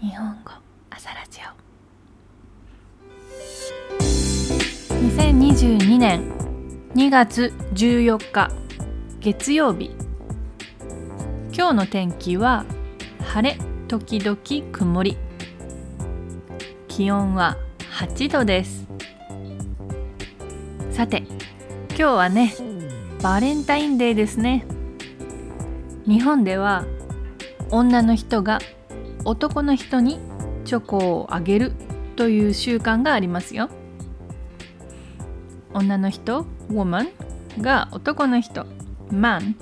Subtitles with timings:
[0.00, 0.52] 日本語
[0.88, 1.50] 朝ラジオ。
[4.94, 6.22] 2022年
[6.94, 8.50] 2月14日
[9.20, 9.90] 月曜日。
[11.54, 12.64] 今日の天気は
[13.26, 13.58] 晴れ
[13.88, 14.38] 時々
[14.72, 15.18] 曇り。
[16.88, 17.58] 気温は
[17.98, 18.86] 8度です。
[20.92, 21.24] さて
[21.90, 22.54] 今日はね
[23.22, 24.64] バレンタインデーですね。
[26.06, 26.86] 日本では
[27.70, 28.60] 女の人が
[29.24, 30.18] 男の人に
[30.64, 31.72] チョコをあげる
[32.16, 33.68] という習慣がありますよ。
[35.72, 37.08] 女の人 woman
[37.60, 38.66] が男の人
[39.10, 39.54] man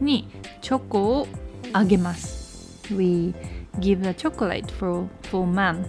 [0.00, 0.28] に
[0.60, 1.28] チョコを
[1.72, 2.82] あげます。
[2.94, 3.34] We
[3.78, 5.86] give the chocolate for, for man.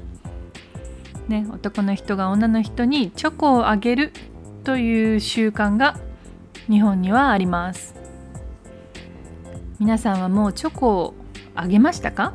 [1.28, 4.12] ね、男の人が女の人にチョコをあげる
[4.64, 5.98] という習慣が
[6.68, 7.96] 日本にはあります。
[9.80, 11.14] 皆さんはもうチョコを
[11.56, 12.34] あげましたか？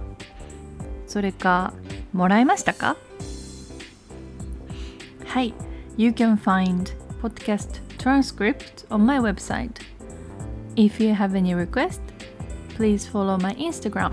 [1.10, 1.74] それか
[2.12, 2.96] もらいましたか
[5.27, 5.53] はい
[5.97, 6.84] You can find
[7.20, 9.72] podcast transcript on my website
[10.77, 12.00] If you have any request
[12.77, 14.12] please follow my Instagram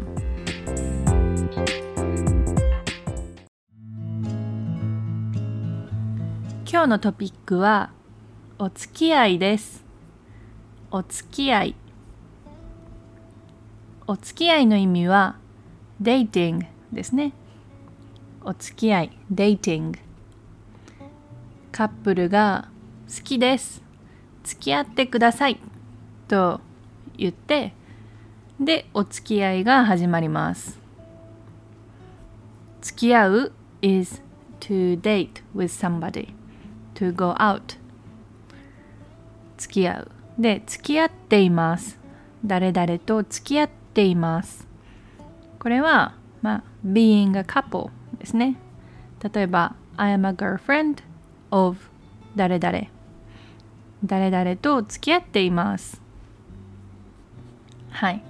[6.66, 7.92] 今日のトピックは
[8.58, 9.86] お付き合いです
[10.90, 11.76] お付き合い
[14.08, 15.38] お付き合いの意味は
[16.02, 17.34] dating ですね。
[18.44, 19.98] お付き合い dating
[21.72, 22.70] カップルが
[23.14, 23.84] 好きです。
[24.44, 25.60] 付き合ってください。
[26.28, 26.62] と
[27.18, 27.74] 言って
[28.60, 30.80] でお付き合いが始まります。
[32.82, 34.22] 付き合う is
[34.62, 36.34] to date with somebody.
[36.96, 37.78] To go out
[39.58, 40.12] 付き合う。
[40.40, 42.00] で付き合っています。
[42.46, 44.68] 誰々と付き合っています。
[45.60, 48.58] これはまあ being a couple ですね。
[49.34, 51.04] 例えば I am a girlfriend
[51.52, 51.78] of
[52.36, 52.88] 誰々。
[54.06, 56.02] 誰々と付き合っています。
[57.90, 58.24] はい。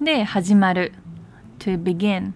[0.00, 0.92] で始まる。
[1.58, 2.32] To begin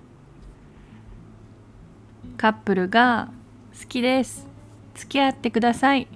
[2.37, 3.31] カップルが
[3.79, 4.47] 好きです。
[4.95, 6.07] 付き合ってください。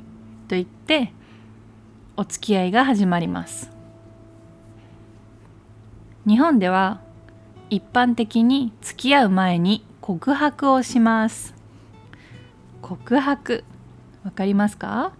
[0.48, 1.12] と言って
[2.16, 3.70] お付き合いが始まります。
[6.26, 7.03] 日本では
[7.70, 11.54] 一般的に付き合う前に告白をします。
[12.82, 13.64] 告白
[14.24, 15.12] わかりますか？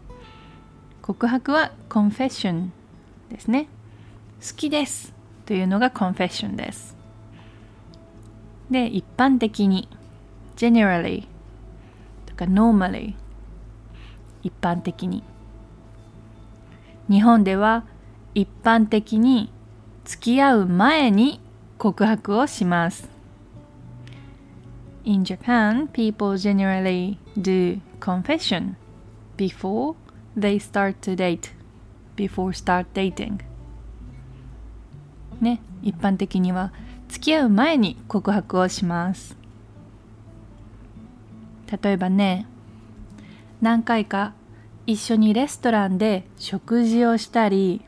[1.03, 2.69] 告白は confession
[3.31, 3.69] ですね。
[4.41, 5.15] 好きです
[5.47, 6.97] というのが confession です。
[8.71, 9.89] で一般的に
[10.57, 11.27] generally
[12.27, 13.15] とか normally
[14.43, 15.23] 一般的に。
[17.11, 17.85] 日本では
[18.35, 19.51] 一般的に
[20.05, 21.41] 付き合う前に
[21.85, 23.11] 告白をします
[25.05, 28.77] In Japan, people generally do confession
[29.37, 29.95] before
[30.35, 31.51] they start to date,
[32.17, 33.41] before start dating.
[35.43, 36.73] ね、一般的には
[37.09, 39.37] 付き合う前に告白をします。
[41.83, 42.47] 例えばね、
[43.61, 44.33] 何回か
[44.87, 47.83] 一緒にレストランで食事をしたり、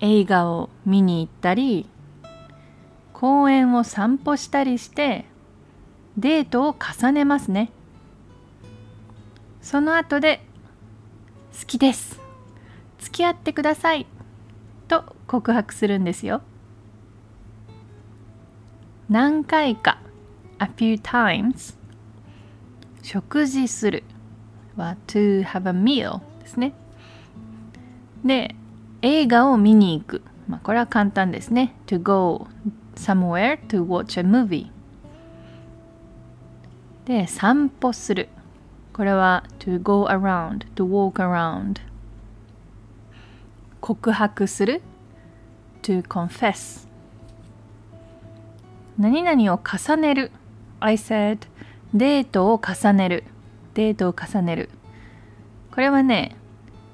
[0.00, 1.88] 映画を見に行ったり、
[3.18, 5.24] 公園を散歩したりして
[6.16, 7.72] デートを重ねますね。
[9.60, 10.40] その後で
[11.58, 12.20] 好きです。
[13.00, 14.06] 付き合ってください。
[14.86, 16.42] と告白するんですよ。
[19.08, 19.98] 何回か
[20.60, 21.76] a few times
[23.02, 24.04] 食事する。
[24.76, 26.72] は to have a meal ですね。
[28.24, 28.54] で
[29.02, 31.74] 映画を見に行く、まあ、これは簡単ですね。
[31.86, 32.46] to go
[32.98, 34.70] somewhere to watch a movie
[37.06, 38.28] で散歩する
[38.92, 41.80] これは to go around to walk around
[43.80, 44.82] 告白する
[45.82, 46.86] to confess
[48.98, 50.32] 何々を重ねる
[50.80, 51.46] I said
[51.94, 53.24] デートを重ねる
[53.74, 54.70] デートを重ねる
[55.70, 56.36] これはね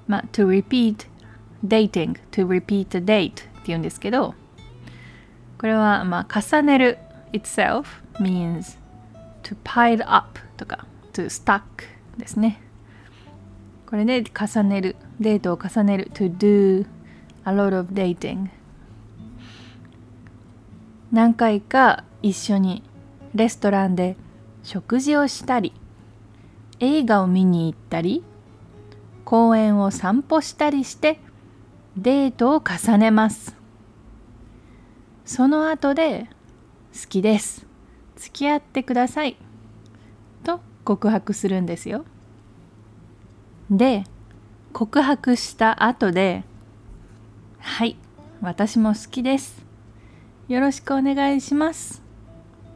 [0.07, 1.09] まあ to repeat
[1.67, 4.35] dating to repeat a date って言うんですけど
[5.59, 6.99] これは、まあ、重ねる
[7.33, 7.85] itself
[8.21, 8.79] means
[9.43, 11.63] to pile up とか to stack
[12.17, 12.61] ですね。
[13.87, 16.87] これで重ねる、デートを重ねる to do
[17.45, 18.49] a lot of dating
[21.13, 22.83] 何回か一緒に
[23.35, 24.17] レストランで
[24.63, 25.73] 食事をしたり
[26.81, 28.25] 映画を見に行ったり
[29.25, 31.21] 公園を散歩したりして
[31.97, 33.54] デートを重ねます
[35.25, 36.29] その後で
[36.93, 37.67] 好きです。
[38.17, 39.37] 付き合ってください。
[40.45, 42.05] と告白するんですよ。
[43.71, 44.05] で
[44.73, 46.45] 告白した後で
[47.59, 47.97] はい
[48.43, 49.65] 私も好きです。
[50.49, 52.03] よろしくお願いします。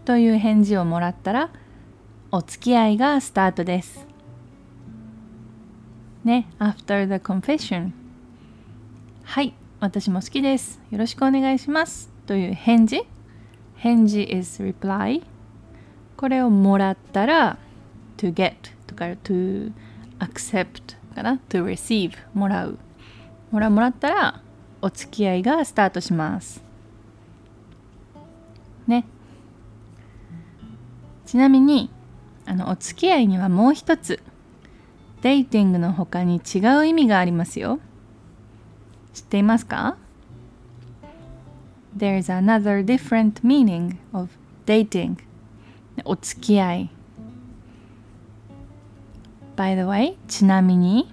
[0.06, 1.50] という返事をもらったら
[2.30, 4.06] お付き合いがスタートです。
[6.24, 7.90] ね after the confession
[9.24, 10.80] はい私も好きです。
[10.90, 12.17] よろしくお願いします。
[12.28, 13.06] という返事？
[13.76, 15.22] 返事 is reply
[16.18, 17.56] これをもらったら
[18.18, 18.54] to get
[18.86, 19.72] とか to
[20.18, 22.78] accept かな？to receive もらう。
[23.50, 24.42] もらもらったら
[24.82, 26.62] お付き合いがスタートします。
[28.86, 29.06] ね。
[31.24, 31.88] ちなみに
[32.44, 34.22] あのお付き合いにはもう一つ。
[35.22, 37.80] デイティングの他に違う意味がありますよ。
[39.14, 39.96] 知っていますか？
[41.96, 44.30] There's another different meaning of
[44.66, 45.16] dating.
[46.04, 46.90] お付き合い。
[49.56, 51.12] By the way ちなみに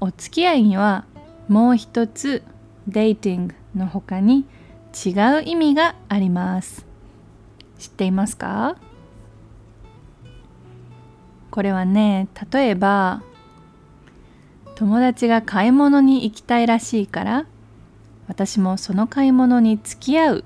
[0.00, 1.04] お付き合いには
[1.48, 2.42] もう一つ
[2.88, 4.46] デイティングの他に
[4.94, 6.86] 違う意味があります。
[7.78, 8.76] 知っていますか？
[11.50, 13.22] これはね例えば
[14.76, 17.46] 友達が買い物に行きたいらしいから
[18.29, 20.43] 私もその買い物に付き合う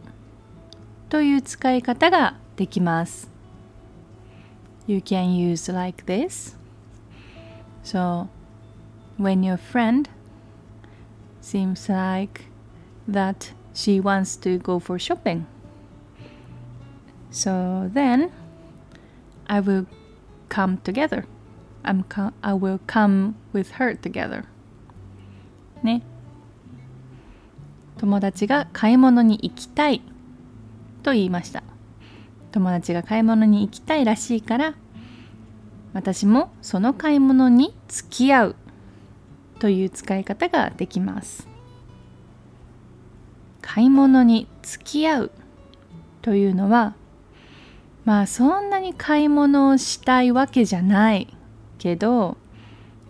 [1.09, 3.29] という使い方ができます
[4.87, 6.57] You can use like this
[7.83, 8.27] So
[9.17, 10.09] when your friend
[11.41, 12.45] seems like
[13.07, 15.45] that she wants to go for shopping
[17.31, 18.31] So then
[19.47, 19.85] I will
[20.49, 21.25] come together.
[21.83, 22.05] I'm
[22.43, 24.45] I will come with her together.
[25.83, 26.01] ね。
[28.04, 30.02] 友達が買い物に行きたい
[31.02, 31.62] と言いました。
[32.52, 34.74] 友達が買い物に行きたいらしいから
[35.94, 38.56] 私もその買い物に付き合う
[39.58, 41.48] という使い方ができます。
[43.62, 45.30] 買い物に付き合う
[46.20, 46.96] というのは
[48.04, 51.34] まあそんなに買い物をしたいわけじゃない
[51.78, 52.36] けど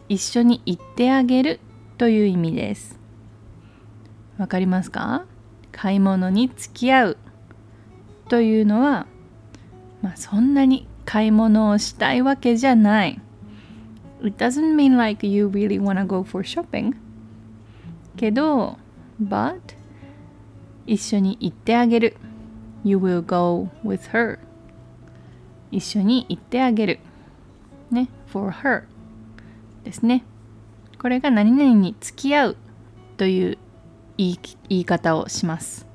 [0.09, 1.59] 一緒に行ってあげる
[1.99, 3.03] という意味です
[4.39, 5.25] わかりますか？
[5.73, 7.17] 買い物に付き合う。
[8.29, 9.07] というのは
[10.03, 13.21] まあそんなに買い物をしたいわけじゃない。
[14.23, 16.95] It doesn't mean like you really wanna go for shopping.
[18.17, 18.79] けど
[19.23, 19.61] but
[20.87, 22.17] 一緒に行ってあげる。
[22.83, 24.39] You will go with her.
[25.71, 26.99] 一緒に行ってあげる。
[27.91, 28.85] ね、for her.
[29.85, 30.25] ですね。
[30.99, 32.57] これが何々に付き合う
[33.17, 33.59] という
[34.17, 34.39] 言い
[34.69, 35.87] 言い方をします。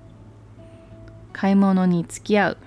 [1.33, 2.57] 買い物に付き合う。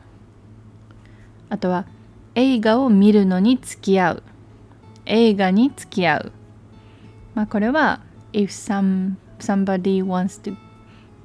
[1.48, 1.86] あとは
[2.34, 4.22] 映画を見るのに付き合う。
[5.04, 6.32] 映画に付き合う。
[7.34, 8.00] まあこれは
[8.32, 10.56] if some somebody wants to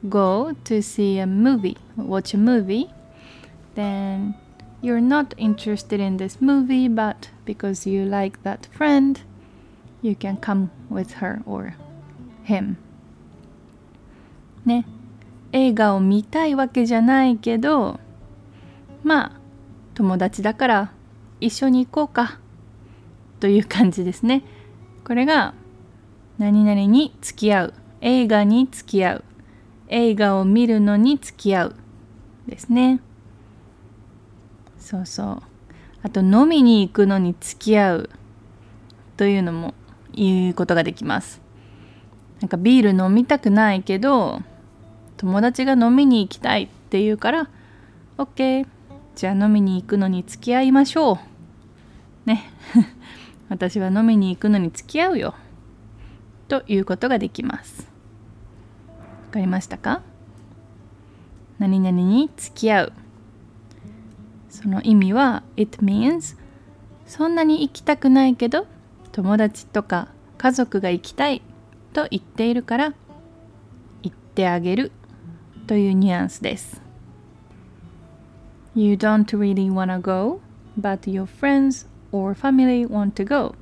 [0.09, 2.89] go to see a movie, watch a movie,
[3.75, 4.35] then
[4.81, 9.21] you're not interested in this movie, but because you like that friend,
[10.01, 11.75] you can come with her or
[12.43, 12.77] him.
[14.65, 14.85] ね。
[15.51, 17.99] 映画を見たいわけじゃないけど、
[19.03, 19.39] まあ、
[19.93, 20.91] 友達だから
[21.39, 22.39] 一緒に行こうか。
[23.39, 24.43] という感じですね。
[25.05, 25.53] これが、
[26.37, 27.73] 何々に付き合う。
[28.01, 29.23] 映画に付き合う。
[29.87, 31.75] 映画を見るのに付き合う。
[32.47, 33.01] ですね。
[34.87, 35.41] そうそう
[36.01, 38.09] あと飲みに行くのに付き合う
[39.17, 39.73] というのも
[40.13, 41.41] 言うことができます
[42.41, 44.41] なんかビール飲みたくないけど
[45.17, 47.49] 友達が飲みに行きたいって言うから
[48.17, 48.67] OK
[49.15, 51.17] じゃあ飲みに行くのに付き合いましょう。
[52.27, 52.51] ね。
[53.49, 55.33] 私は飲みに行くのに付き合うよ。
[56.47, 57.87] ということができます。
[59.25, 60.01] わかりましたか？
[61.57, 62.93] 何々に付き合う。
[64.49, 66.37] その意味は It means
[67.07, 68.67] そんなに行きたくないけど
[69.11, 71.41] 友達とか家族が行きたい
[71.97, 72.93] と言っているから
[74.03, 74.91] 行ってあげる
[75.65, 76.79] というニュアンスです
[78.75, 80.39] You don't really wanna go
[80.79, 83.55] but your friends or family want to go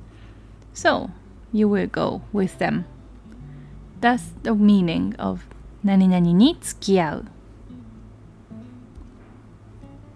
[0.74, 1.08] so
[1.50, 2.84] you will go with them
[4.02, 5.40] That's the meaning of
[5.82, 7.24] 何々に付き合う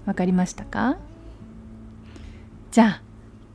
[0.05, 0.99] わかりましたか
[2.71, 3.03] じゃあ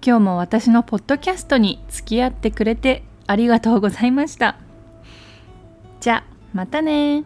[0.03, 4.58] 今日も私のポッドキャストに付き合ってくれてありがとうございました。
[6.00, 7.24] じゃあまたね